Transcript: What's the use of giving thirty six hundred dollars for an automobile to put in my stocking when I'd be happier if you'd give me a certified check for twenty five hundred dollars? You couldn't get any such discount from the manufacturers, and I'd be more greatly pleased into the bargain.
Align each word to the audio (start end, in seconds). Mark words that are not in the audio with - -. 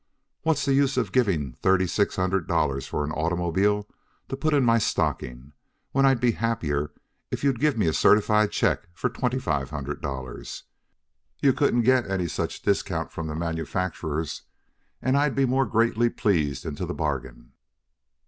What's 0.41 0.65
the 0.65 0.73
use 0.73 0.97
of 0.97 1.11
giving 1.11 1.53
thirty 1.53 1.85
six 1.85 2.15
hundred 2.15 2.47
dollars 2.47 2.87
for 2.87 3.03
an 3.05 3.11
automobile 3.11 3.87
to 4.29 4.35
put 4.35 4.51
in 4.51 4.65
my 4.65 4.79
stocking 4.79 5.53
when 5.91 6.07
I'd 6.07 6.19
be 6.19 6.31
happier 6.31 6.91
if 7.29 7.43
you'd 7.43 7.59
give 7.59 7.77
me 7.77 7.85
a 7.85 7.93
certified 7.93 8.49
check 8.49 8.87
for 8.95 9.11
twenty 9.11 9.37
five 9.37 9.69
hundred 9.69 10.01
dollars? 10.01 10.63
You 11.39 11.53
couldn't 11.53 11.83
get 11.83 12.09
any 12.09 12.27
such 12.27 12.63
discount 12.63 13.11
from 13.11 13.27
the 13.27 13.35
manufacturers, 13.35 14.41
and 15.03 15.15
I'd 15.15 15.35
be 15.35 15.45
more 15.45 15.67
greatly 15.67 16.09
pleased 16.09 16.65
into 16.65 16.87
the 16.87 16.95
bargain. 16.95 17.51